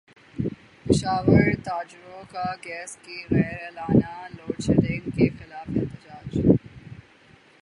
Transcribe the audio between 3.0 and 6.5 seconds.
کی غیر اعلانیہ لوڈشیڈنگ کیخلاف احتجاج